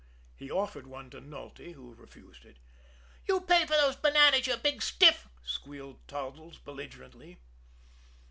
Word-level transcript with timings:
He 0.35 0.49
offered 0.49 0.87
one 0.87 1.11
to 1.11 1.21
Nulty, 1.21 1.73
who 1.73 1.93
refused 1.93 2.43
it. 2.43 2.57
"You 3.27 3.39
pay 3.39 3.67
for 3.67 3.73
those 3.73 3.95
bananas, 3.95 4.47
you 4.47 4.57
big 4.57 4.81
stiff!" 4.81 5.27
squealed 5.45 5.99
Toddles 6.07 6.57
belligerently. 6.57 7.37